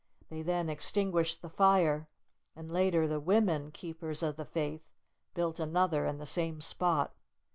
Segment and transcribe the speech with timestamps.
[0.29, 2.07] They then extinguished the fire,
[2.55, 4.81] and later the women "Keepers of the Faith"
[5.35, 7.13] built another in the same spot.